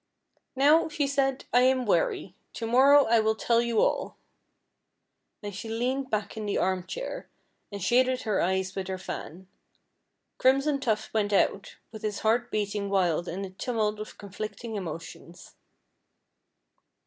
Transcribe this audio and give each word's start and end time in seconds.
"Now," 0.55 0.89
she 0.89 1.05
said, 1.05 1.45
"I 1.53 1.61
am 1.61 1.85
weary. 1.85 2.33
To 2.53 2.65
morrow 2.65 3.05
I 3.05 3.19
will 3.19 3.35
tell 3.35 3.61
you 3.61 3.81
all." 3.81 4.17
And 5.43 5.53
she 5.55 5.69
leaned 5.69 6.09
back 6.09 6.35
in 6.35 6.47
the 6.47 6.57
arm 6.57 6.87
chair, 6.87 7.29
and 7.71 7.83
shaded 7.83 8.23
her 8.23 8.41
eyes 8.41 8.73
with 8.73 8.87
her 8.87 8.97
fan. 8.97 9.47
Crimson 10.39 10.79
Tuft 10.79 11.13
went 11.13 11.31
out, 11.33 11.75
with 11.91 12.01
his 12.01 12.21
heart 12.21 12.49
beating 12.49 12.89
wild 12.89 13.27
in 13.27 13.45
a 13.45 13.51
tumult 13.51 13.99
of 13.99 14.17
conflicting 14.17 14.75
emotions. 14.75 15.53